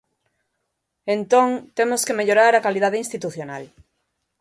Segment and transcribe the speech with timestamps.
[1.15, 1.47] Entón,
[1.77, 3.63] temos que mellorar a calidade institucional.